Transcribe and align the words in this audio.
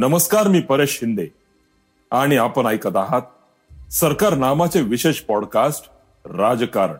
नमस्कार 0.00 0.48
मी 0.48 0.60
परेश 0.60 0.90
शिंदे. 0.90 1.26
आणि 2.10 2.36
आपण 2.36 2.66
ऐकत 2.66 2.96
आहात 2.96 3.22
सरकार 3.92 4.34
नामाचे 4.34 4.82
विशेष 4.82 5.20
पॉडकास्ट 5.20 5.90
राजकारण. 6.24 6.94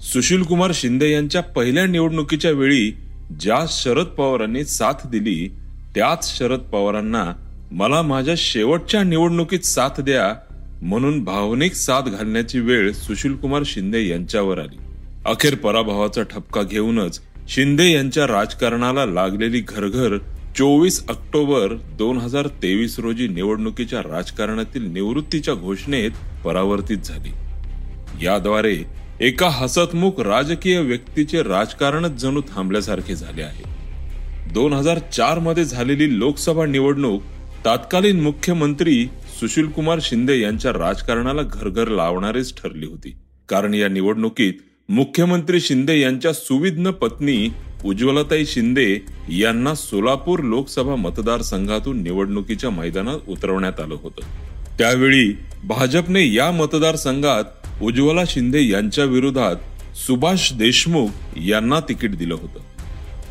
सुशील 0.00 0.42
कुमार 0.42 0.70
शिंदे 0.74 1.12
यांच्या 1.12 1.42
पहिल्या 1.42 1.86
निवडणुकीच्या 1.86 2.50
वेळी 2.50 2.90
ज्या 3.40 3.64
शरद 3.68 4.06
पवारांनी 4.06 4.64
साथ 4.64 5.06
दिली 5.06 5.48
त्याच 5.94 6.38
शरद 6.38 6.60
पवारांना 6.60 7.32
मला 7.72 8.02
माझ्या 8.02 8.34
शेवटच्या 8.36 9.02
निवडणुकीत 9.02 9.60
साथ 9.60 10.00
द्या 10.00 10.34
म्हणून 10.82 11.24
भावनिक 11.24 11.74
साथ 11.74 12.02
घालण्याची 12.02 12.60
वेळ 12.60 12.92
सुशील 12.92 13.36
कुमार 13.36 13.62
शिंदे 13.66 14.08
यांच्यावर 14.08 14.58
आली. 14.58 14.76
अखेर 15.26 15.54
पराभवाचा 15.54 16.22
ठपका 16.22 16.62
घेऊनच 16.62 17.29
शिंदे 17.48 17.92
यांच्या 17.92 18.26
राजकारणाला 18.26 19.06
लागलेली 19.06 19.60
घरघर 19.60 20.16
चोवीस 20.56 21.04
ऑक्टोबर 21.08 21.74
दोन 21.98 22.18
हजार 22.18 22.46
तेवीस 22.46 22.98
रोजी 22.98 23.28
निवडणुकीच्या 23.28 24.00
राजकारणातील 24.00 24.92
निवृत्तीच्या 24.92 25.54
घोषणेत 25.54 26.10
परावर्तित 26.44 26.98
झाली. 26.98 27.30
याद्वारे 28.24 28.76
एका 29.20 29.48
हसतमुख 29.48 30.20
राजकीय 30.20 30.80
व्यक्तीचे 30.80 31.42
राजकारणच 31.42 32.10
जणू 32.10 32.40
थांबल्यासारखे 32.40 33.14
झाले 33.14 33.42
आहे. 33.42 33.64
दोन 34.52 34.72
हजार 34.72 34.98
चारमध्ये 34.98 35.64
झालेली 35.64 36.18
लोकसभा 36.18 36.66
निवडणूक 36.66 37.22
तत्कालीन 37.66 38.20
मुख्यमंत्री 38.20 39.06
सुशील 39.40 39.66
कुमार 39.66 39.98
शिंदे 40.02 40.40
यांच्या 40.40 40.72
राजकारणाला 40.72 41.42
घरघर 41.42 41.88
लावणारीच 41.88 42.54
ठरली 42.56 42.86
होती. 42.86 43.16
कारण 43.48 43.74
या 43.74 43.88
निवडणुकीत 43.88 44.52
मुख्यमंत्री 44.90 45.60
शिंदे 45.60 46.00
यांच्या 46.00 46.32
सुविध्न 46.32 46.90
पत्नी 46.90 47.52
उज्ज्वलताई 47.84 48.46
शिंदे 48.46 48.98
यांना 49.28 49.74
सोलापूर 49.74 50.38
लोकसभा 50.38 50.94
मतदारसंघातून 50.94 52.02
निवडणुकीच्या 52.02 52.70
मैदानात 52.70 53.18
उतरवण्यात 53.28 53.80
आलं 53.80 53.96
होतं. 54.02 54.20
त्यावेळी 54.78 55.36
भाजपने 55.64 56.32
या 56.32 56.50
मतदारसंघात 56.50 57.44
उज्ज्वला 57.82 58.20
शिंदे 58.26 58.62
यांच्या 58.62 59.04
विरोधात 59.04 59.56
सुभाष 59.96 60.52
देशमुख 60.52 61.08
यांना 61.36 61.80
तिकीट 61.80 62.14
दिलं 62.14 62.34
होतं. 62.34 62.58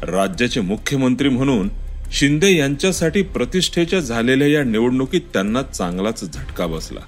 राज्याचे 0.05 0.61
मुख्यमंत्री 0.61 1.29
म्हणून 1.29 1.69
शिंदे 2.11 2.57
यांच्यासाठी 2.57 3.21
प्रतिष्ठेच्या 3.21 3.99
झालेल्या 3.99 4.47
या 4.47 4.63
निवडणुकीत 4.63 5.21
त्यांना 5.33 5.61
चांगलाच 5.61 6.23
झटका 6.33 6.67
बसला. 6.67 7.01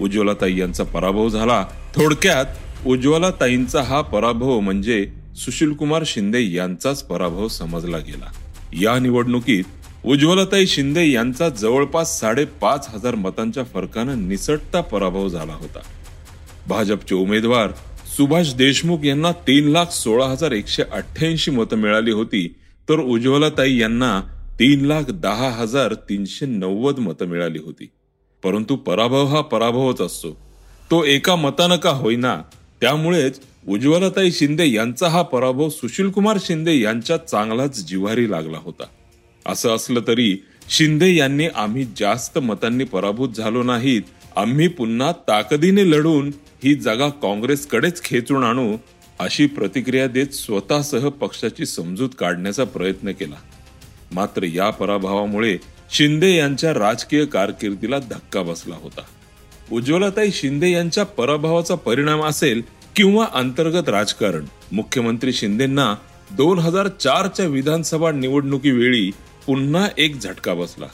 उज्ज्वलाताई 0.00 0.58
यांचा 0.58 0.84
पराभव 0.84 1.28
झाला. 1.28 1.66
थोडक्यात 1.96 2.44
उज्ज्वलाताईंचा 2.86 3.82
हा 3.82 4.00
पराभव 4.00 4.60
म्हणजे 4.60 5.06
सुशीलकुमार 5.36 6.02
शिंदे 6.06 6.40
यांचाच 6.52 7.02
पराभव 7.02 7.48
समजला 7.48 7.98
गेला. 7.98 8.30
या 8.80 8.98
निवडणुकीत 8.98 9.64
उज्ज्वलताई 10.04 10.66
शिंदे 10.66 11.10
यांचा 11.10 11.48
जवळपास 11.48 12.20
साडेपाच 12.20 12.88
हजार 12.88 13.14
मतांच्या 13.14 13.64
फरकानं 13.64 14.28
निसटता 14.28 14.80
पराभव 14.80 15.28
झाला 15.28 15.52
होता. 15.52 15.80
भाजपचे 16.68 17.14
उमेदवार 17.14 17.70
सुभाष 18.16 18.54
देशमुख 18.54 18.98
यांना 19.04 19.32
तीन 19.32 19.68
लाख 19.68 19.86
सोळा 19.86 20.26
हजार 20.26 20.50
एकशे 20.50 20.82
अठ्ठ्याऐंशी 20.82 21.50
मतं 21.50 21.76
मिळाली 21.76 22.10
होती 22.10 22.54
तर 22.88 22.94
उज्ज्वलाताई 22.94 23.76
यांना 23.76 24.20
तीन 24.58 24.84
लाख 24.84 25.02
दहा 25.10 25.50
हजार 25.50 25.94
तीनशे 25.94 26.46
नव्वद 26.46 26.98
मतं 26.98 27.26
मिळाली 27.26 27.58
होती. 27.58 27.90
परंतु 28.42 28.76
पराभव 28.76 29.26
हा 29.26 29.40
पराभवच 29.40 30.00
असतो. 30.00 30.30
तो 30.90 31.04
एका 31.04 31.36
मतानं 31.36 31.76
का 31.76 31.90
होईना 31.90 32.42
त्यामुळेच 32.84 33.40
उज्ज्वलताई 33.68 34.30
शिंदे 34.30 34.70
यांचा 34.70 35.08
हा 35.08 35.22
पराभव 35.22 35.68
सुशील 35.68 36.10
कुमार 36.10 36.36
शिंदे 36.40 36.80
यांच्या 36.80 37.16
चांगलाच 37.16 37.84
जिव्हारी 37.84 38.30
लागला 38.30 38.58
होता. 38.62 38.84
असं 39.46 39.74
असलं 39.74 40.00
तरी 40.06 40.44
शिंदे 40.70 41.14
यांनी 41.14 41.46
आम्ही 41.54 41.86
जास्त 41.96 42.38
मतांनी 42.38 42.84
पराभूत 42.84 43.28
झालो 43.28 43.62
नाहीत. 43.62 44.02
आम्ही 44.36 44.68
पुन्हा 44.68 45.12
ताकदीने 45.12 45.90
लढून 45.90 46.32
ही 46.64 46.74
जागा 46.74 47.08
काँग्रेसकडेच 47.08 48.02
खेचून 48.02 48.44
आणू 48.44 48.76
अशी 49.18 49.46
प्रतिक्रिया 49.46 50.06
देत 50.06 50.26
स्वतःसह 50.26 51.08
पक्षाची 51.08 51.66
समजूत 51.66 52.10
काढण्याचा 52.18 52.64
प्रयत्न 52.64 53.12
केला. 53.12 53.36
मात्र 54.12 54.42
या 54.42 54.70
पराभवामुळे 54.70 55.58
शिंदे 55.90 56.36
यांच्या 56.36 56.74
राजकीय 56.74 57.24
कारकिर्दीला 57.24 57.98
धक्का 57.98 58.42
बसला 58.42 58.74
होता. 58.82 59.00
उज्ज्वलाताई 59.72 60.30
शिंदे 60.30 60.70
यांच्या 60.70 61.04
पराभवाचा 61.04 61.74
परिणाम 61.74 62.24
असेल 62.24 62.62
किंवा 62.96 63.26
अंतर्गत 63.34 63.88
राजकारण. 63.88 64.44
मुख्यमंत्री 64.72 65.32
शिंदेना 65.32 65.94
दोन 66.30 66.58
हजार 66.58 66.88
चारच्या 66.88 67.46
विधानसभा 67.46 68.12
निवडणुकीवेळी 68.12 69.10
पुन्हा 69.46 69.88
एक 69.98 70.20
झटका 70.20 70.54
बसला. 70.54 70.86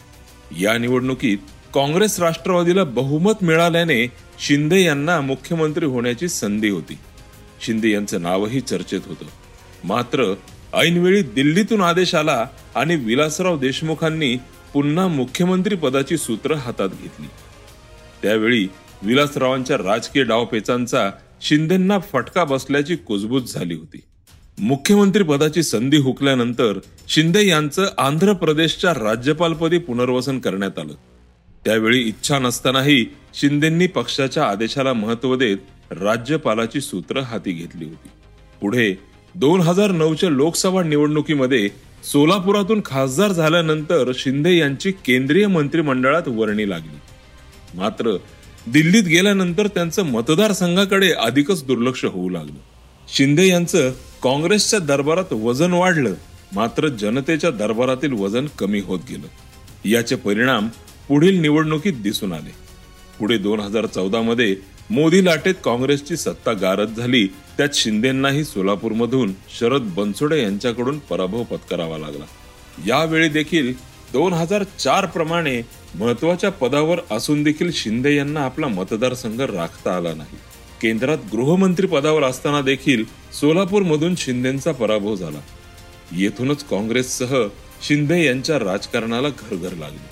या 0.61 0.79
निवडणुकीत 0.79 1.39
काँग्रेस 1.75 2.21
राष्ट्रवादीला 2.21 2.85
बहुमत 2.85 3.33
मिळाल्याने 3.43 4.13
शिंदे 4.47 4.83
यांना 4.83 5.21
मुख्यमंत्री 5.21 5.87
होण्याची 5.87 6.29
संधी 6.29 6.69
होती. 6.69 6.99
शिंदे 7.67 7.91
यांचं 7.91 8.23
नावही 8.23 8.61
चर्चेत 8.61 9.01
होतं. 9.07 9.25
मात्र 9.85 10.35
ऐनवेळी 10.75 11.23
दिल्लीतून 11.23 11.81
आदेश 11.81 12.15
आला 12.15 12.47
आणि 12.75 12.97
विलासराव 12.97 13.59
देशमुखांनी 13.59 14.37
पुन्हा 14.75 15.09
मुख्यमंत्री 15.09 15.77
पदाची 15.77 16.17
सूत्र 16.17 16.55
हातात 16.55 16.89
घेतली. 17.03 17.27
त्यावेळी 18.23 18.69
विलासरावांच्या 19.03 19.77
राजकीय 19.77 20.23
डावपेचांचा 20.23 21.11
शिंदेना 21.43 21.99
फटका 21.99 22.45
बसल्याची 22.45 22.97
कुजबूज 22.97 23.55
झाली 23.55 23.75
होती. 23.75 24.01
मुख्यमंत्री 24.59 25.23
पदाची 25.23 25.63
संधी 25.63 25.97
हुकल्यानंतर 25.97 26.79
शिंदे 27.09 27.47
यांचं 27.47 27.87
आंध्र 27.99 28.33
प्रदेशच्या 28.33 28.95
राज्यपालपदी 28.95 29.79
पुनर्वसन 29.79 30.39
करण्यात 30.39 30.79
आलं. 30.79 30.93
त्यावेळी 31.65 32.01
इच्छा 32.01 32.39
नसतानाही 32.39 33.07
शिंदेंनी 33.35 33.87
पक्षाच्या 33.87 34.45
आदेशाला 34.45 34.93
महत्त्व 34.93 35.37
देत 35.37 35.57
राज्यपालाची 35.91 36.81
सूत्र 36.81 37.21
हाती 37.21 37.53
घेतली 37.53 37.85
होती. 37.85 38.09
पुढे 38.61 38.95
दोन 39.35 39.61
हजार 39.61 39.91
नऊच्या 39.91 40.31
लोकसभा 40.31 40.83
निवडणुकीमध्ये 40.83 41.69
सोलापुरातून 42.13 42.81
खासदार 42.85 43.33
झाल्यानंतर 43.33 44.13
शिंदे 44.15 44.57
यांची 44.57 44.93
केंद्रीय 44.93 45.47
मंत्रिमंडळात 45.47 46.23
वर्णी 46.27 46.71
लागली. 46.71 46.99
मात्र 47.75 48.17
दिल्लीत 48.67 49.03
गेल्यानंतर 49.03 49.67
त्यांचं 49.67 50.07
मतदारसंघाकडे 50.07 51.11
अधिकच 51.13 51.65
दुर्लक्ष 51.67 52.05
होऊ 52.05 52.29
लागलं. 52.29 52.59
शिंदे 53.09 53.47
यांचं 53.49 53.91
काँग्रेसच्या 54.23 54.79
दरबारात 54.79 55.33
वजन 55.33 55.73
वाढलं 55.73 56.15
मात्र 56.55 56.89
जनतेच्या 56.89 57.51
दरबारातील 57.51 58.13
वजन 58.13 58.47
कमी 58.59 58.81
होत 58.81 59.01
गेलं. 59.11 59.27
याचे 59.89 60.17
परिणाम 60.17 60.69
पुढील 61.09 61.41
निवडणुकीत 61.41 61.93
दिसून 61.93 62.33
आले. 62.33 62.55
पुढे 63.19 63.39
दोन 63.39 63.61
हजार 63.61 63.87
चौदा 63.87 64.21
मध्ये 64.21 64.57
मोदी 64.91 65.25
लाटेत 65.25 65.55
काँग्रेसची 65.65 66.17
सत्ता 66.17 66.53
गारद 66.53 66.95
झाली 66.97 67.27
त्यात 67.57 67.75
शिंदेनाही 67.75 68.45
सोलापूरमधून 68.45 69.33
शरद 69.59 69.91
बनसोडे 69.97 70.43
यांच्याकडून 70.43 70.99
पराभव 70.99 71.43
पत्करावा 71.43 71.99
लागला. 71.99 72.25
यावेळी 72.87 73.29
देखील 73.29 73.73
दोन 74.13 74.33
हजार 74.33 74.65
चार 74.79 75.07
प्रमाणे 75.07 75.61
महत्त्वाच्या 75.95 76.51
पदावर 76.51 76.99
असून 77.11 77.43
देखील 77.43 77.71
शिंदे 77.75 78.15
यांना 78.17 78.41
आपला 78.41 78.67
मतदारसंघ 78.69 79.41
राखता 79.41 79.97
आला 79.97 80.15
नाही. 80.15 80.37
केंद्रात 80.83 81.19
गृहमंत्री 81.33 81.87
पदावर 81.87 82.23
असताना 82.23 82.61
देखील 82.61 83.05
सोलापूर 83.41 83.83
मधून 83.83 84.15
शिंदेचा 84.19 84.73
पराभव 84.73 85.15
झाला. 85.17 85.41
येथूनच 86.17 86.65
काँग्रेससह 86.65 87.37
शिंदे 87.89 88.25
यांच्या 88.25 88.59
राजकारणाला 88.59 89.29
घरघर 89.29 89.75
लागली. 89.75 90.09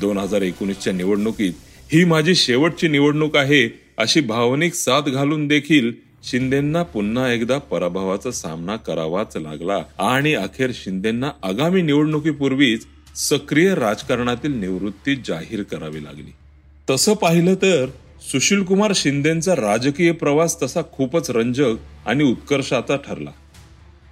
दोन 0.00 0.18
हजार 0.18 0.42
एकोणीसच्या 0.42 0.92
निवडणुकीत 0.92 1.52
ही 1.92 2.04
माझी 2.04 2.34
शेवटची 2.34 2.88
निवडणूक 2.88 3.36
आहे 3.36 3.68
अशी 3.98 4.20
भावनिक 4.20 4.74
साथ 4.74 5.02
घालून 5.02 5.46
देखील 5.48 5.92
शिंदेना 6.22 6.82
पुन्हा 6.82 7.32
एकदा 7.32 7.58
पराभवाचा 7.58 8.30
सामना 8.30 8.76
करावाच 8.76 9.36
लागला 9.36 9.82
आणि 9.98 10.34
अखेर 10.34 10.70
शिंदेना 10.74 11.30
आगामी 11.42 11.82
निवडणुकीपूर्वीच 11.82 12.86
सक्रिय 13.18 13.74
राजकारणातील 13.74 14.60
निवृत्ती 14.60 15.16
जाहीर 15.16 15.62
करावी 15.62 16.04
लागली. 16.04 16.32
तसं 16.90 17.14
पाहिलं 17.14 17.54
तर 17.54 17.86
सुशीलकुमार 18.32 18.92
शिंदेचा 18.94 19.56
राजकीय 19.56 20.12
प्रवास 20.12 20.62
तसा 20.62 20.80
खूपच 20.92 21.30
रंजक 21.30 21.74
आणि 22.06 22.24
उत्कर्षाचा 22.24 22.96
ठरला. 22.96 23.30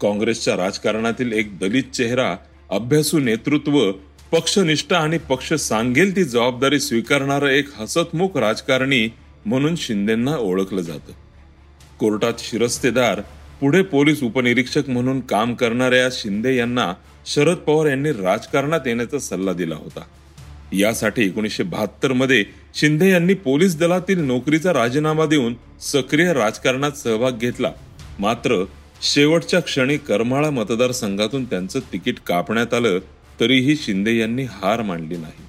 काँग्रेसच्या 0.02 0.56
राजकारणातील 0.56 1.32
एक 1.32 1.58
दलित 1.58 1.82
चेहरा 1.94 2.36
अभ्यासू 2.70 3.18
नेतृत्व 3.18 3.92
पक्षनिष्ठा 4.32 4.98
आणि 4.98 5.18
पक्ष 5.18 5.52
सांगेल 5.52 6.16
ती 6.16 6.24
जबाबदारी 6.24 6.80
स्वीकारणारं 6.80 7.46
एक 7.46 7.68
हसतमुख 7.76 8.36
राजकारणी 8.36 9.08
म्हणून 9.46 9.76
शिंदेना 9.76 10.36
ओळखलं 10.36 10.80
जातं. 10.80 11.12
कोर्टात 11.98 12.34
शिरस्तेदार 12.38 13.20
पुढे 13.60 13.82
पोलीस 13.82 14.22
उपनिरीक्षक 14.22 14.88
म्हणून 14.88 15.20
काम 15.20 15.54
करणाऱ्या 15.54 16.08
शिंदे 16.12 16.56
यांना 16.56 16.94
शरद 17.26 17.56
पवार 17.56 17.86
यांनी 17.86 18.10
राजकारणात 18.12 18.80
येण्याचा 18.86 19.18
सल्ला 19.18 19.52
दिला 19.52 19.74
होता. 19.74 20.00
यासाठी 20.72 21.22
एकोणीसशे 21.22 21.62
बहात्तरमध्ये 21.62 22.44
शिंदे 22.74 23.10
यांनी 23.10 23.34
पोलीस 23.34 23.76
दलातील 23.76 24.20
नोकरीचा 24.20 24.72
राजीनामा 24.72 25.26
देऊन 25.26 25.54
सक्रिय 25.80 26.32
राजकारणात 26.32 26.92
सहभाग 26.92 27.32
घेतला. 27.38 27.70
मात्र 28.18 28.64
शेवटच्या 29.02 29.60
क्षणी 29.60 29.96
करमाळा 29.96 30.50
मतदारसंघातून 30.50 31.44
त्यांचं 31.44 31.80
तिकीट 31.92 32.18
कापण्यात 32.26 32.74
आलं 32.74 32.98
तरीही 33.40 33.76
शिंदे 33.76 34.16
यांनी 34.18 34.42
हार 34.42 34.82
मानली 34.82 35.16
नाही. 35.16 35.44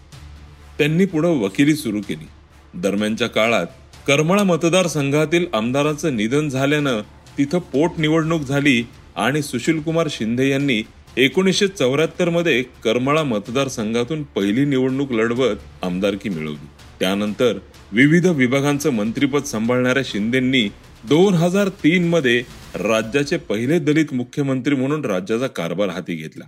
त्यांनी 0.77 1.05
पुढे 1.05 1.27
वकिली 1.27 1.75
सुरू 1.75 2.01
केली. 2.01 2.27
दरम्यानच्या 2.73 3.27
काळात 3.27 3.67
करमाळा 4.07 4.43
मतदारसंघातील 4.43 5.45
आमदाराचं 5.53 6.15
निधन 6.15 6.49
झाल्यानं 6.49 7.01
तिथं 7.37 7.59
पोटनिवडणूक 7.59 8.41
झाली 8.41 8.83
आणि 9.15 9.41
सुशीलकुमार 9.41 10.07
शिंदे 10.11 10.49
यांनी 10.49 10.83
एकोणीसशे 11.17 11.67
चौऱ्याहत्तरमध्ये 11.67 12.63
करमाळा 12.83 13.23
मतदारसंघातून 13.23 14.23
पहिली 14.23 14.65
निवडणूक 14.65 15.11
लढवत 15.11 15.55
आमदारकी 15.81 16.29
मिळवली. 16.29 16.67
त्यानंतर 16.99 17.57
विविध 17.91 18.27
विभागांचं 18.27 18.89
मंत्रीपद 18.89 19.43
सांभाळणाऱ्या 19.43 20.03
शिंदेंनी 20.05 20.69
दोन 21.03 21.33
हजार 21.33 21.67
तीन 21.67 22.07
मध्ये 22.07 22.43
राज्याचे 22.75 23.37
पहिले 23.37 23.79
दलित 23.79 24.13
मुख्यमंत्री 24.13 24.75
म्हणून 24.75 25.05
राज्याचा 25.05 25.47
कारभार 25.47 25.89
हाती 25.89 26.15
घेतला. 26.15 26.45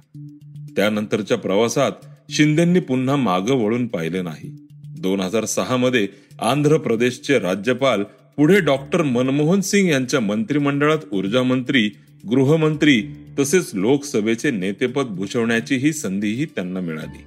त्यानंतरच्या 0.76 1.38
प्रवासात 1.38 1.92
शिंदेंनी 2.30 2.80
पुन्हा 2.80 3.16
मागं 3.16 3.54
वळून 3.54 3.88
पाहिले 3.88 4.22
नाही. 4.22 4.66
दोन 5.00 5.20
हजार 5.20 5.46
सहा 5.46 5.78
मध्ये 5.78 6.08
आंध्र 6.42 6.78
प्रदेशचे 6.78 7.40
राज्यपाल 7.40 8.04
पुढे 8.38 8.60
डॉक्टर 8.60 9.02
मनमोहन 9.02 9.62
सिंग 9.62 9.90
यांच्या 9.90 10.20
मंत्रिमंडळात 10.20 11.14
ऊर्जा 11.14 11.44
मंत्री 11.44 11.92
गृहमंत्री 12.28 13.04
तसेच 13.40 13.72
लोकसभेचे 13.74 14.52
नेतेपद 14.52 15.04
भूषवण्याची 15.04 15.76
ही 15.76 15.94
संधीही 15.94 16.46
त्यांना 16.46 16.80
मिळाली. 16.80 17.24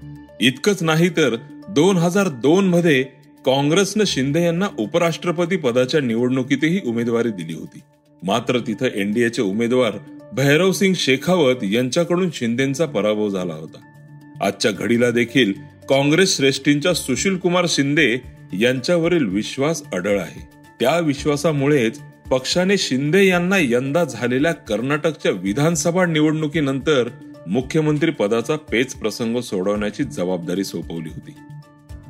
इतकंच 0.47 0.83
नाही 0.83 1.09
तर 1.09 1.37
दोन 1.69 1.97
हजार 1.97 2.29
दोन 2.29 2.69
मध्ये 2.69 3.03
काँग्रेसनं 3.47 4.05
शिंदे 4.07 4.45
यांना 4.45 4.69
उपराष्ट्रपती 4.79 5.57
पदाच्या 5.57 6.01
निवडणुकीतही 6.01 6.81
उमेदवारी 6.87 7.29
दिली 7.29 7.55
होती. 7.55 7.81
मात्र 8.23 8.59
तिथं 8.59 8.87
एनडीएचे 8.87 9.43
उमेदवार 9.43 9.93
भैरव 10.33 10.73
सिंग 10.73 10.95
शेखावत 10.97 11.57
यांच्याकडून 11.63 12.31
शिंदेचा 12.35 12.87
पराभव 12.87 13.29
झाला 13.29 13.55
होता. 13.55 13.79
आजच्या 14.47 14.71
घडीला 14.71 15.11
देखील 15.11 15.53
काँग्रेस 15.89 16.37
श्रेष्ठींच्या 16.37 16.95
सुशील 16.95 17.37
कुमार 17.37 17.65
शिंदे 17.69 18.17
यांच्यावरील 18.61 19.27
विश्वास 19.27 19.83
अडळ 19.93 20.21
आहे. 20.21 20.49
त्या 20.81 20.99
विश्वासामुळेच 20.99 22.01
पक्षाने 22.31 22.79
शिंदे 22.79 23.27
यांना 23.27 23.57
यंदा 23.59 24.05
झालेल्या 24.05 24.53
कर्नाटकच्या 24.53 25.33
विधानसभा 25.33 26.07
निवडणुकीनंतर 26.07 27.09
मुख्यमंत्री 27.47 28.11
पदाचा 28.11 28.57
पेच 28.57 28.95
प्रसंग 28.95 29.41
सोडवण्याची 29.41 30.05
जबाबदारी 30.05 30.65
सोपवली 30.65 31.09
होती. 31.09 31.35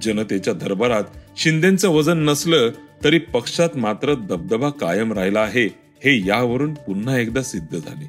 जनतेच्या 0.03 0.55
दरबारात 0.55 1.03
शिंदेचं 1.37 1.89
वजन 1.89 2.19
नसलं 2.19 2.71
तरी 3.05 3.19
पक्षात 3.19 3.69
मात्र 3.75 4.15
दबदबा 4.15 4.71
कायम 4.71 5.13
राहिला 5.13 5.41
आहे 5.41 5.67
हे 6.05 6.27
यावरून 6.27 6.75
पुन्हा 6.75 7.19
एकदा 7.19 7.43
सिद्ध 7.43 7.77
झाले. 7.77 8.09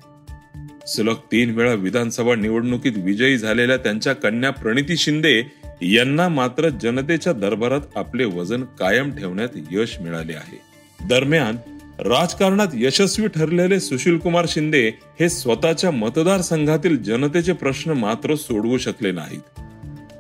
सलग 0.87 1.13
तीन 1.13 1.49
वेळा 1.49 1.73
विधानसभा 1.73 2.35
निवडणुकीत 2.35 2.91
विजयी 2.97 3.37
झालेल्या 3.37 3.77
त्यांच्या 3.77 4.13
कन्या 4.13 4.49
प्रणिती 4.49 4.97
शिंदे 4.97 5.41
यांना 5.81 6.29
मात्र 6.29 6.69
जनतेच्या 6.69 7.33
दरबारात 7.33 7.81
आपले 7.95 8.25
वजन 8.25 8.63
कायम 8.63 9.11
ठेवण्यात 9.11 9.49
यश 9.71 9.97
मिळाले 9.99 10.33
आहे. 10.33 10.61
दरम्यान 11.07 11.55
राजकारणात 11.99 12.67
यशस्वी 12.73 13.27
ठरलेले 13.27 13.79
सुशील 13.79 14.17
कुमार 14.17 14.45
शिंदे 14.47 14.87
हे 15.19 15.29
स्वतःच्या 15.29 15.91
मतदारसंघातील 15.91 17.03
जनतेचे 17.03 17.53
प्रश्न 17.53 17.91
मात्र 17.91 18.35
सोडवू 18.35 18.77
शकले 18.77 19.11
नाहीत. 19.11 19.59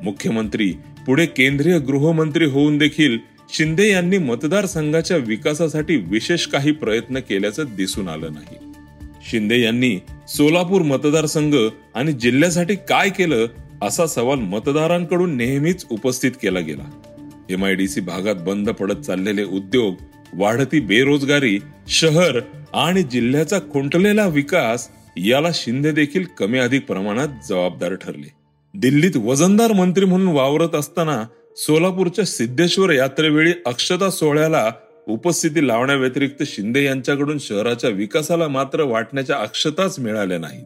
मुख्यमंत्री 0.03 0.73
पुढे 1.05 1.25
केंद्रीय 1.25 1.79
गृहमंत्री 1.79 2.45
होऊन 2.45 2.77
देखील 2.77 3.17
शिंदे 3.53 3.89
यांनी 3.91 4.17
मतदारसंघाच्या 4.17 5.17
विकासासाठी 5.17 5.95
विशेष 5.95 6.45
काही 6.45 6.71
प्रयत्न 6.71 7.19
केल्याचं 7.19 7.65
दिसून 7.77 8.07
आलं 8.07 8.33
नाही. 8.33 8.57
शिंदे 9.29 9.61
यांनी 9.61 9.99
सोलापूर 10.27 10.81
मतदारसंघ 10.81 11.55
आणि 11.95 12.13
जिल्ह्यासाठी 12.13 12.75
काय 12.75 13.09
केलं 13.09 13.47
असा 13.81 14.07
सवाल 14.07 14.39
मतदारांकडून 14.39 15.37
नेहमीच 15.37 15.85
उपस्थित 15.89 16.31
केला 16.31 16.59
गेला. 16.59 17.17
एमआयडीसी 17.49 18.01
भागात 18.01 18.35
बंद 18.35 18.69
पडत 18.69 18.95
चाललेले 18.95 19.43
उद्योग 19.43 19.95
वाढती 20.35 20.79
बेरोजगारी 20.79 21.59
शहर 21.87 22.39
आणि 22.73 23.03
जिल्ह्याचा 23.03 23.59
खुंटलेला 23.59 24.27
विकास 24.27 24.89
याला 25.17 25.47
शिंदे 25.53 25.91
देखील 25.91 26.23
कमी 26.37 26.59
अधिक 26.59 26.85
प्रमाणात 26.85 27.27
जबाबदार 27.49 27.95
ठरले. 27.95 28.31
दिल्लीत 28.73 29.17
वजनदार 29.17 29.71
मंत्री 29.71 30.05
म्हणून 30.05 30.35
वावरत 30.35 30.75
असताना 30.75 31.23
सोलापूरच्या 31.57 32.25
सिद्धेश्वर 32.25 32.91
यात्रेवेळी 32.91 33.51
अक्षता 33.65 34.09
सोहळ्याला 34.09 34.71
उपस्थिती 35.07 35.67
लावण्याव्यतिरिक्त 35.67 36.43
शिंदे 36.45 36.83
यांच्याकडून 36.83 37.37
शहराच्या 37.39 37.89
विकासाला 37.89 38.47
मात्र 38.47 38.83
वाटण्याच्या 38.83 39.35
अक्षताच 39.35 39.99
मिळाल्या 39.99 40.39
नाहीत. 40.39 40.65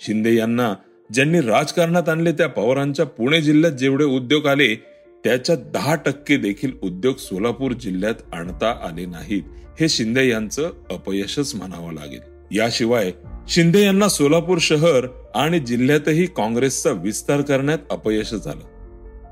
शिंदे 0.00 0.34
यांना 0.34 0.74
ज्यांनी 1.12 1.40
राजकारणात 1.40 2.08
आणले 2.08 2.32
त्या 2.32 2.48
पवारांच्या 2.48 3.06
पुणे 3.06 3.40
जिल्ह्यात 3.40 3.72
जेवढे 3.72 4.04
उद्योग 4.04 4.46
आले 4.46 4.84
त्याच्या 5.24 5.56
दहा 5.56 5.94
टक्के 5.94 6.36
देखील 6.36 6.72
उद्योग 6.82 7.14
सोलापूर 7.16 7.72
जिल्ह्यात 7.72 8.14
आणता 8.32 8.70
आले 8.70 9.06
नाहीत. 9.06 9.42
हे 9.80 9.88
शिंदे 9.88 10.28
यांचं 10.28 10.70
अपयशच 10.90 11.54
म्हणावं 11.54 11.92
लागेल. 11.92 12.20
याशिवाय 12.50 13.12
शिंदे 13.48 13.84
यांना 13.84 14.08
सोलापूर 14.08 14.58
शहर 14.60 15.06
आणि 15.34 15.60
जिल्ह्यातही 15.60 16.26
काँग्रेसचा 16.26 16.90
विस्तार 16.90 17.40
करण्यात 17.40 17.78
अपयश 17.90 18.34
झालं. 18.34 18.60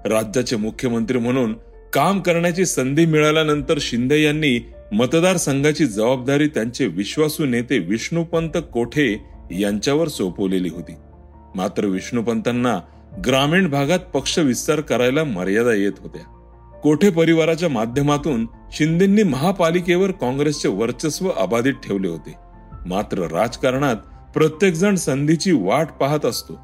राज्याचे 0.09 0.57
मुख्यमंत्री 0.57 1.19
म्हणून 1.19 1.53
काम 1.93 2.21
करण्याची 2.21 2.67
संधी 2.67 3.07
मिळाल्यानंतर 3.07 3.79
शिंदे 3.81 4.23
यांनी 4.23 4.67
मतदारसंघाची 4.93 5.87
जबाबदारी 5.87 6.47
त्यांचे 6.47 6.87
विश्वासू 6.87 7.45
नेते 7.45 7.79
विष्णुपंत 7.79 8.57
कोठे 8.73 9.17
यांच्यावर 9.51 10.09
सोपवलेली 10.09 10.69
होती. 10.69 10.93
मात्र 11.55 11.85
विष्णुपंतांना 11.85 12.81
ग्रामीण 13.25 13.69
भागात 13.69 13.99
पक्ष 13.99 14.39
विस्तार 14.39 14.81
करायला 14.81 15.25
मर्यादा 15.25 15.73
येत 15.73 15.93
होत्या. 15.99 16.23
कोठे 16.83 17.11
परिवाराच्या 17.11 17.69
माध्यमातून 17.69 18.47
शिंदेंनी 18.73 19.23
महापालिकेवर 19.23 20.11
काँग्रेसचे 20.11 20.69
वर्चस्व 20.69 21.31
अबाधित 21.37 21.75
ठेवले 21.85 22.09
होते. 22.09 22.35
मात्र 22.87 23.19
राजकारणात 23.19 23.97
प्रत्येकजण 24.35 24.95
संधीची 24.95 25.53
वाट 25.53 25.89
पाहत 26.01 26.27
असतो. 26.27 26.59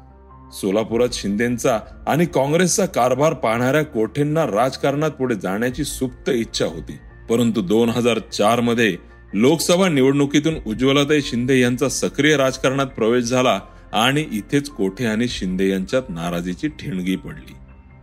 सोलापुरात 0.51 1.07
शिंदेचा 1.13 1.79
आणि 2.07 2.25
काँग्रेसचा 2.25 2.85
कारभार 2.85 3.33
पाहणाऱ्या 3.33 3.83
कोठेंना 3.83 4.45
राजकारणात 4.45 5.11
पुढे 5.11 5.35
जाण्याची 5.35 5.83
सुप्त 5.83 6.29
इच्छा 6.29 6.65
होती. 6.65 6.99
परंतु 7.29 7.61
दोन 7.61 7.89
हजार 7.89 8.19
चारमध्ये 8.19 8.97
लोकसभा 9.33 9.89
निवडणुकीतून 9.89 10.53
उज्ज्वलाताई 10.67 11.21
शिंदे 11.21 11.61
यांचा 11.61 11.89
सक्रिय 11.89 12.37
राजकारणात 12.37 12.85
प्रवेश 12.85 13.23
झाला 13.23 13.59
आणि 13.93 14.25
इथेच 14.31 14.69
कोठे 14.69 15.05
आणि 15.05 15.27
शिंदे 15.27 15.69
यांच्यात 15.69 16.01
नाराजीची 16.09 16.67
ठिणगी 16.67 17.15
पडली. 17.15 17.53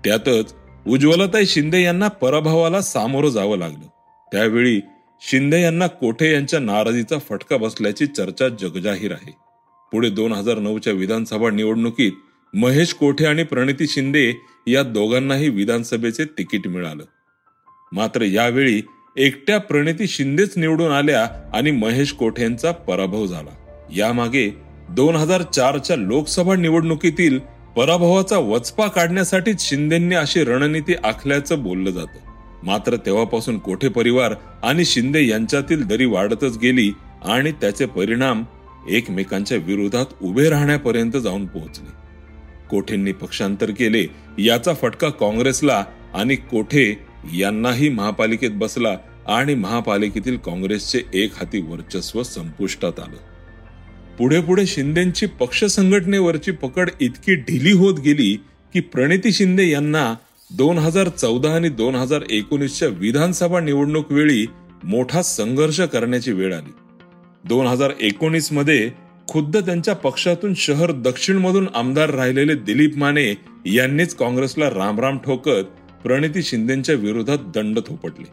त्यातच 0.05 0.55
उज्ज्वलताई 0.87 1.47
शिंदे 1.47 1.83
यांना 1.83 2.09
पराभवाला 2.09 2.81
सामोरं 2.81 3.29
जावं 3.29 3.59
लागलं. 3.59 3.89
त्यावेळी 4.33 4.81
शिंदे 5.21 5.63
यांना 5.63 5.87
कोठे 5.87 6.33
यांच्या 6.33 6.61
नाराजीचा 6.61 7.19
फटका 7.19 7.57
बसल्याची 7.57 8.07
चर्चा 8.07 8.49
जगजाहीर 8.49 9.13
आहे. 9.13 9.37
पुढे 9.93 10.11
दोन 10.11 10.33
हजार 10.33 10.59
नऊच्या 10.59 10.93
विधानसभा 10.93 11.51
निवडणुकीत 11.51 12.13
महेश 12.55 12.95
कोठे 12.95 13.27
आणि 13.27 13.43
प्रणिती 13.43 13.87
शिंदे 13.87 14.33
या 14.67 14.83
दोघांनाही 14.83 15.49
विधानसभेचे 15.49 16.25
तिकीट 16.25 16.69
मिळालं. 16.69 17.05
मात्र 17.93 18.23
यावेळी 18.23 18.83
एकट्या 19.17 19.59
प्रणिती 19.59 20.07
शिंदेच 20.07 20.59
निवडून 20.59 20.93
आल्या 20.93 21.51
आणि 21.55 21.71
महेश 21.71 22.13
कोठे 22.13 22.43
यांचा 22.43 22.73
पराभव 22.73 23.27
झाला. 23.27 23.85
यामागे 23.97 24.70
दोन 24.91 25.17
हजार 25.17 25.43
चारच्या 25.43 25.97
लोकसभा 25.97 26.55
निवडणुकीतील 26.55 27.39
पराभवाचा 27.77 28.39
वचपा 28.39 28.87
काढण्यासाठीच 28.87 29.69
शिंदेंनी 29.69 30.15
अशी 30.15 30.45
रणनीती 30.45 30.95
आखल्याचं 31.05 31.63
बोललं 31.63 31.91
जातं. 31.91 32.19
मात्र 32.63 32.97
तेव्हापासून 32.97 33.59
कोठे 33.59 33.89
परिवार 33.89 34.35
आणि 34.63 34.85
शिंदे 34.85 35.27
यांच्यातील 35.27 35.85
दरी 35.85 36.05
वाढतच 36.05 36.59
गेली 36.59 36.93
आणि 37.25 37.53
त्याचे 37.53 37.87
परिणाम 37.87 38.45
एकमेकांच्या 38.89 39.59
विरोधात 39.59 40.07
उभे 40.23 40.51
राहण्यापर्यंत 40.51 41.13
जाऊन 41.13 41.47
पोहोचले. 41.47 41.93
कोठेंनी 42.71 43.13
पक्षांतर 43.13 43.71
केले 43.71 44.07
याचा 44.39 44.75
फटका 44.75 45.09
काँग्रेसला 45.09 45.85
आणि 46.15 46.37
कोठे 46.37 46.99
यांनाही 47.35 47.89
महापालिकेत 47.89 48.51
बसला 48.55 48.97
आणि 49.29 49.55
महापालिकेतील 49.55 50.37
काँग्रेसचे 50.37 51.03
एक 51.15 51.33
हाती 51.37 51.61
वर्चस्व 51.61 52.23
संपुष्टात 52.23 53.01
आलं. 53.01 53.30
पुढे 54.21 54.41
पुढे 54.41 54.67
शिंदेची 54.67 55.27
पक्ष 55.27 55.65
संघटनेवरची 55.65 56.51
पकड 56.51 56.91
इतकी 57.01 57.35
ढिली 57.35 57.73
होत 57.73 58.01
गेली 58.01 58.37
की 58.75 58.81
प्रणिती 58.81 59.33
शिंदे 59.33 59.69
यांना 59.69 60.15
दोन 60.57 60.79
हजार 60.79 61.09
चौदा 61.09 61.55
आणि 61.55 61.69
दोन 61.69 61.95
हजार 61.95 62.23
एकोणीसच्या 62.31 62.89
विधानसभा 62.89 63.61
निवडणूक 63.61 64.13
वेळी 64.13 64.47
मोठा 64.85 65.23
संघर्ष 65.23 65.81
करण्याची 65.81 66.33
वेळ 66.33 66.55
आली. 66.55 66.73
दोन 67.45 67.67
हजार 67.67 67.93
एकोणीसमध्ये 68.01 68.91
खुद्द 69.29 69.57
त्यांच्या 69.57 69.95
पक्षातून 69.95 70.55
शहर 70.57 70.93
दक्षिण 70.93 71.37
मधून 71.37 71.69
आमदार 71.75 72.11
राहिलेले 72.11 72.55
दिलीप 72.55 72.97
माने 72.97 73.35
यांनीच 73.67 74.15
काँग्रेसला 74.15 74.71
रामराम 74.71 75.19
ठोकत 75.19 75.79
प्रणिती 76.03 76.43
शिंदेच्या 76.43 76.95
विरोधात 76.95 77.39
दंड 77.55 77.79
थोपटले. 77.79 78.31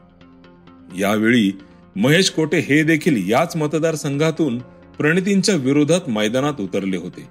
यावेळी 0.99 1.51
महेश 1.95 2.29
कोटे 2.29 2.59
हे 2.59 2.83
देखील 2.83 3.29
याच 3.29 3.55
मतदारसंघातून 3.55 4.57
प्रणितींच्या 4.97 5.55
विरोधात 5.55 6.09
मैदानात 6.09 6.61
उतरले 6.61 6.97
होते. 6.97 7.21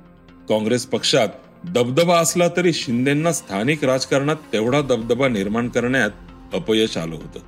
काँग्रेस 0.49 0.87
पक्षात 0.87 1.29
दबदबा 1.65 2.19
असला 2.19 2.49
तरी 2.49 2.73
शिंदेना 2.73 3.33
स्थानिक 3.33 3.85
राजकारणात 3.85 4.37
तेवढा 4.53 4.81
दबदबा 4.81 5.29
निर्माण 5.29 5.69
करण्यात 5.69 6.11
अपयश 6.55 6.97
आलं 6.97 7.15
होतं. 7.15 7.41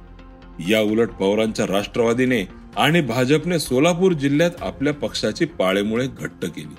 या 0.69 0.81
उलट 0.81 1.09
पवारांच्या 1.11 1.67
राष्ट्रवादीने 1.67 2.43
आणि 2.77 3.01
भाजपने 3.01 3.59
सोलापूर 3.59 4.13
जिल्ह्यात 4.13 4.51
आपल्या 4.61 4.93
पक्षाची 4.93 5.45
पाळेमुळे 5.45 6.07
घट्ट 6.07 6.45
केली. 6.45 6.77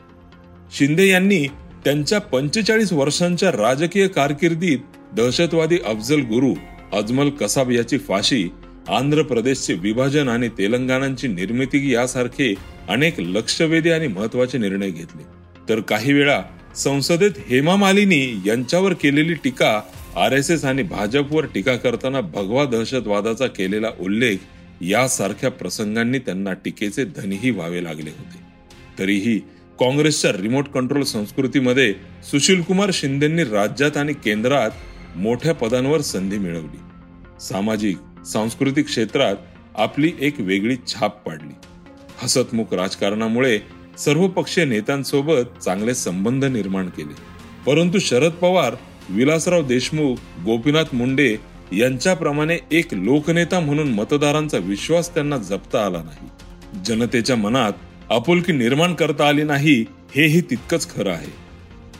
शिंदे 0.77 1.08
यांनी 1.08 1.46
त्यांच्या 1.86 2.19
पंचेचाळीस 2.19 2.93
वर्षांच्या 2.93 3.51
राजकीय 3.51 4.08
कारकिर्दीत 4.08 4.79
दहशतवादी 5.15 5.77
अफजल 5.86 6.19
गुरु 6.19 6.53
अजमल 6.93 7.29
कसाब 7.29 7.72
याची 7.72 7.98
फाशी 7.98 8.50
आंध्र 8.88 9.22
प्रदेशचे 9.22 9.74
विभाजन 9.74 10.29
आणि 10.29 10.50
तेलंगणाची 10.58 11.27
निर्मिती 11.27 11.93
यासारखे 11.93 12.53
अनेक 12.89 13.19
लक्षवेधी 13.19 13.89
आणि 13.89 14.08
महत्त्वाचे 14.08 14.58
निर्णय 14.58 14.89
घेतले. 14.89 15.24
तर 15.69 15.79
काही 15.79 16.13
वेळा 16.13 16.41
संसदेत 16.75 17.31
हेमा 17.48 17.75
मालिनी 17.75 18.41
यांच्यावर 18.46 18.93
केलेली 18.93 19.34
टीका 19.34 19.81
आर 20.15 20.31
एस 20.31 20.51
एस 20.51 20.65
आणि 20.65 20.84
भाजपवर 20.84 21.46
टीका 21.46 21.75
करताना 21.75 22.22
भगवा 22.22 22.65
दहशतवादाचा 22.65 23.48
केलेला 23.48 23.88
उल्लेख 24.00 24.38
यासारख्या 24.81 25.51
प्रसंगांनी 25.51 26.19
त्यांना 26.19 26.53
टीकेचे 26.53 27.05
धनीही 27.05 27.51
व्हावे 27.51 27.84
लागले 27.84 28.10
होते. 28.10 28.39
तरीही 29.00 29.39
काँग्रेसच्या 29.79 30.31
रिमोट 30.31 30.67
कंट्रोल 30.67 31.03
संस्कृतीमध्ये 31.03 31.93
सुशील 32.31 32.62
कुमार 32.62 32.89
शिंदेंनी 32.93 33.43
राज्यात 33.43 33.98
आणि 33.98 34.13
केंद्रात 34.13 34.72
मोठ्या 35.15 35.53
पदांवर 35.53 36.01
संधी 36.01 36.38
मिळवली. 36.38 36.79
सामाजिक 37.41 38.25
सांस्कृतिक 38.25 38.86
क्षेत्रात 38.86 39.36
आपली 39.75 40.12
एक 40.19 40.39
वेगळी 40.39 40.75
छाप 40.88 41.27
पाडली. 41.27 41.68
हसतमुख 42.19 42.73
राजकारणामुळे 42.73 43.59
सर्व 43.97 44.27
पक्षीय 44.27 44.65
नेत्यांसोबत 44.65 45.63
चांगले 45.63 45.95
संबंध 45.95 46.45
निर्माण 46.45 46.88
केले. 46.89 47.15
परंतु 47.65 47.99
शरद 47.99 48.31
पवार 48.31 48.75
विलासराव 49.09 49.63
देशमुख 49.63 50.15
गोपीनाथ 50.45 50.83
मुंडे 50.93 51.38
यांच्याप्रमाणे 51.71 52.57
एक 52.71 52.93
लोकनेता 52.93 53.59
म्हणून 53.59 53.88
मतदारांचा 53.88 54.57
विश्वास 54.57 55.13
त्यांना 55.13 55.38
जपता 55.38 55.85
आला 55.85 56.03
नाही. 56.03 56.29
जनतेच्या 56.85 57.35
मनात 57.35 57.71
आपुलकी 58.09 58.51
निर्माण 58.51 58.93
करता 58.93 59.27
आली 59.27 59.43
नाही 59.43 59.85
हेही 60.15 60.41
तितकंच 60.41 60.95
खरं 60.95 61.11
आहे. 61.11 61.49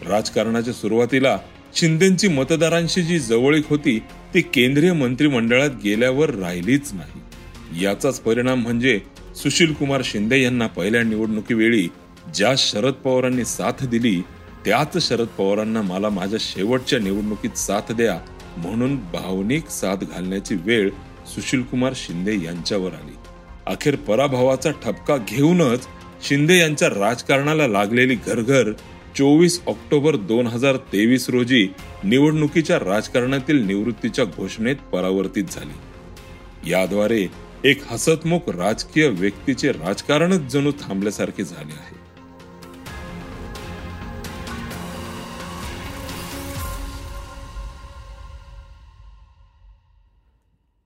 राजकारणाच्या 0.10 0.74
सुरुवातीला 0.74 1.38
शिंदेची 1.76 2.28
मतदारांशी 2.28 3.02
जी 3.02 3.20
जवळीक 3.20 3.64
होती 3.70 4.00
ती 4.34 4.42
केंद्रीय 4.42 4.94
मंत्रिमंडळात 4.94 5.70
गेल्यावर 5.84 6.30
राहिलीच 6.30 6.94
नाही. 6.94 7.22
याचाच 7.84 8.20
परिणाम 8.20 8.62
म्हणजे 8.62 9.00
सुशील 9.44 9.74
कुमार 9.74 10.02
शिंदे 10.04 10.42
यांना 10.42 10.68
पहिल्या 10.68 11.02
निवडणुकीवेळी 11.04 11.88
ज्या 12.36 12.54
शरद 12.58 12.94
पवारांनी 12.94 13.46
साथ 13.46 13.86
दिली 13.86 14.22
त्याच 14.66 14.98
शरद 15.08 15.28
पवारांना 15.28 15.82
मला 15.82 16.10
माझ्या 16.10 16.40
शेवटच्या 16.42 17.00
निवडणुकीत 17.00 17.58
साथ 17.58 17.92
द्या 17.92 18.18
म्हणून 18.58 18.96
भावनिक 19.14 19.70
साथ 19.70 20.04
घालण्याची 20.12 20.56
वेळ 20.56 20.90
सुशील 21.36 21.62
कुमार 21.62 21.94
शिंदे 21.96 22.36
यांच्यावर 22.44 22.94
आली. 22.94 23.16
अखेर 23.68 23.96
पराभवाचा 23.96 24.72
ठपका 24.84 25.18
घेऊनच 25.18 25.88
शिंदे 26.28 26.58
यांच्या 26.58 26.90
राजकारणाला 26.90 27.68
लागलेली 27.68 28.16
घरघर 28.16 28.72
चोवीस 29.18 29.62
ऑक्टोबर 29.68 30.16
दोन 30.16 30.48
हजार 30.48 30.78
तेवीस 30.94 31.30
रोजी 31.30 31.68
निवडणुकीच्या 32.04 32.80
राजकारणातील 32.80 33.66
निवृत्तीच्या 33.66 34.26
घोषणेत 34.26 34.76
परावर्तित 34.92 35.44
झाली. 35.52 36.70
याद्वारे 36.72 37.28
एक 37.64 37.92
हसतमुख 37.92 38.40
राजकीय 38.48 39.08
व्यक्तीचे 39.08 39.72
राजकारणच 39.72 40.40
जणू 40.40 40.72
थांबल्यासारखे 40.72 41.44
झाले 41.44 41.74
आहे. 41.74 41.96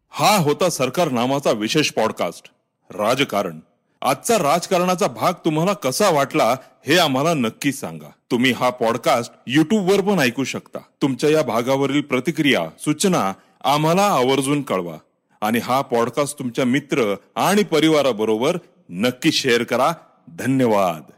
हा 0.10 0.38
होता 0.38 0.70
सरकार 0.70 1.10
नामाचा 1.10 1.52
विशेष 1.52 1.92
पॉडकास्ट 1.92 2.52
राजकारण. 2.90 3.60
आजचा 4.02 4.38
राजकारणाचा 4.38 5.08
भाग 5.08 5.34
तुम्हाला 5.34 5.74
कसा 5.74 6.10
वाटला 6.10 6.56
हे 6.88 6.98
आम्हाला 6.98 7.34
नक्की 7.34 7.72
सांगा. 7.72 8.12
तुम्ही 8.32 8.52
हा 8.52 8.70
पॉडकास्ट 8.70 9.34
युट्यूब 9.48 9.92
वर 9.92 10.02
पण 10.02 10.20
ऐकू 10.20 10.44
शकता. 10.44 10.80
तुमच्या 11.02 11.30
या 11.30 11.42
भागावरील 11.42 12.02
प्रतिक्रिया 12.02 12.70
सूचना 12.80 13.34
आम्हाला 13.64 14.06
आवर्जून 14.06 14.62
कळवा. 14.62 14.98
आणि 15.44 15.60
हा 15.60 15.82
पॉडकास्ट 15.82 16.40
तुमच्या 16.40 16.66
मित्र 16.66 17.16
आणि 17.36 17.64
परिवाराबरोबर 17.64 18.58
नक्की 18.90 19.32
शेअर 19.32 19.64
करा. 19.64 19.92
धन्यवाद. 20.28 21.13